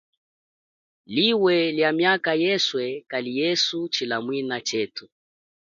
Liwe 1.13 1.55
lia 1.75 1.89
miaka 1.99 2.31
yeswe 2.43 2.85
kali 3.09 3.31
yesu 3.41 3.77
tshilamwina 3.91 4.57
chetu. 4.67 5.05